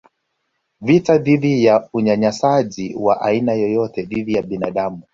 [0.81, 5.01] vita dhidi ya unyanyasaji wa aina yoyote dhidi ya binadamu